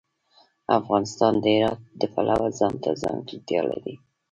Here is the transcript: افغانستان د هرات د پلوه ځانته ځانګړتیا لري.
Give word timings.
افغانستان 0.79 1.33
د 1.43 1.45
هرات 1.55 1.79
د 1.99 2.01
پلوه 2.13 2.47
ځانته 2.59 2.89
ځانګړتیا 3.03 3.61
لري. 3.71 3.95